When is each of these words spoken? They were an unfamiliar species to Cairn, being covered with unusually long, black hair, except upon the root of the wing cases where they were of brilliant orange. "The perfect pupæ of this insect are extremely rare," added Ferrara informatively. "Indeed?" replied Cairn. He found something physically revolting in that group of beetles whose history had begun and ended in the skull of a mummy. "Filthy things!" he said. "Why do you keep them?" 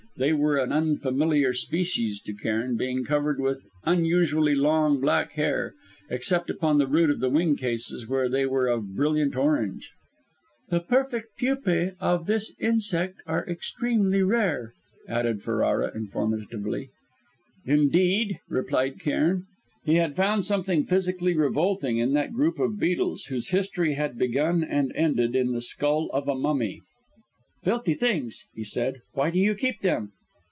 They 0.17 0.33
were 0.33 0.57
an 0.57 0.71
unfamiliar 0.71 1.51
species 1.53 2.21
to 2.23 2.33
Cairn, 2.35 2.75
being 2.75 3.03
covered 3.03 3.39
with 3.39 3.63
unusually 3.85 4.53
long, 4.53 4.99
black 4.99 5.31
hair, 5.31 5.73
except 6.11 6.49
upon 6.51 6.77
the 6.77 6.85
root 6.85 7.09
of 7.09 7.21
the 7.21 7.29
wing 7.29 7.55
cases 7.55 8.07
where 8.07 8.29
they 8.29 8.45
were 8.45 8.67
of 8.67 8.93
brilliant 8.95 9.35
orange. 9.35 9.89
"The 10.69 10.79
perfect 10.81 11.39
pupæ 11.39 11.95
of 11.99 12.27
this 12.27 12.53
insect 12.59 13.21
are 13.25 13.47
extremely 13.47 14.21
rare," 14.21 14.73
added 15.07 15.41
Ferrara 15.41 15.91
informatively. 15.97 16.89
"Indeed?" 17.65 18.37
replied 18.47 18.99
Cairn. 18.99 19.45
He 19.85 20.05
found 20.09 20.45
something 20.45 20.83
physically 20.85 21.35
revolting 21.35 21.97
in 21.97 22.13
that 22.13 22.33
group 22.33 22.59
of 22.59 22.77
beetles 22.79 23.25
whose 23.27 23.49
history 23.49 23.93
had 23.93 24.19
begun 24.19 24.63
and 24.63 24.91
ended 24.93 25.35
in 25.35 25.53
the 25.53 25.61
skull 25.61 26.11
of 26.13 26.27
a 26.27 26.35
mummy. 26.35 26.81
"Filthy 27.63 27.93
things!" 27.93 28.47
he 28.55 28.63
said. 28.63 29.01
"Why 29.13 29.29
do 29.29 29.37
you 29.37 29.53
keep 29.53 29.81
them?" 29.81 30.13